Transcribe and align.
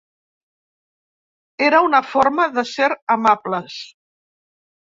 Era 1.67 1.83
una 1.89 2.01
forma 2.15 2.49
de 2.57 2.65
ser 2.73 2.89
amables. 3.19 3.79